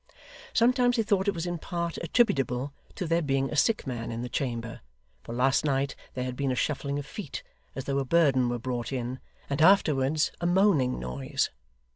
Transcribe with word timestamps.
Sometimes 0.51 0.97
they 0.97 1.03
thought 1.03 1.27
it 1.27 1.35
was 1.35 1.45
in 1.45 1.59
part 1.59 1.97
attributable 2.01 2.73
to 2.95 3.05
there 3.05 3.21
being 3.21 3.51
a 3.51 3.55
sick 3.55 3.85
man 3.85 4.11
in 4.11 4.23
the 4.23 4.29
chamber, 4.29 4.81
for 5.21 5.31
last 5.31 5.63
night 5.63 5.95
there 6.15 6.23
had 6.23 6.35
been 6.35 6.51
a 6.51 6.55
shuffling 6.55 6.97
of 6.97 7.05
feet, 7.05 7.43
as 7.75 7.83
though 7.83 7.99
a 7.99 8.03
burden 8.03 8.49
were 8.49 8.57
brought 8.57 8.91
in, 8.91 9.19
and 9.47 9.61
afterwards 9.61 10.31
a 10.41 10.47
moaning 10.47 10.99
noise. 10.99 11.51